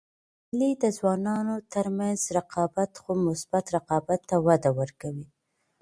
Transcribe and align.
مېلې 0.57 0.69
د 0.83 0.85
ځوانانو 0.97 1.55
تر 1.73 1.85
منځ 1.97 2.19
رقابت؛ 2.37 2.91
خو 3.01 3.11
مثبت 3.27 3.65
رقابت 3.77 4.21
ته 4.29 4.35
وده 4.47 4.71
ورکوي. 4.79 5.27